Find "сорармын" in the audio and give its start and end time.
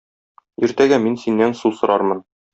1.83-2.27